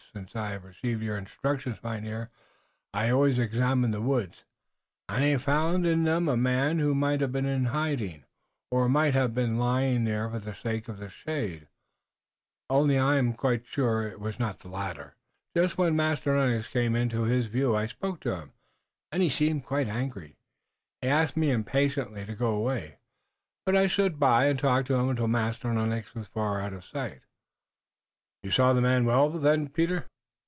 [0.13, 2.31] Since I have received your instructions, Mynheer,
[2.93, 4.43] I always examine the woods,
[5.07, 8.25] and I found in them a man who might have been in hiding,
[8.69, 11.69] or who might have been lying there for the sake of the shade,
[12.69, 15.15] only I am quite sure it was not the latter.
[15.55, 18.51] Just when Master Lennox came into his view I spoke to him,
[19.13, 20.35] and he seemed quite angry.
[21.01, 22.97] He asked me impatiently to go away,
[23.65, 26.83] but I stood by and talked to him until Master Lennox was far out of
[26.83, 27.21] sight."
[28.43, 30.07] "You saw the man well, then, Peter?"